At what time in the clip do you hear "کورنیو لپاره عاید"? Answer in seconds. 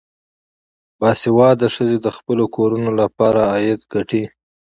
2.55-3.79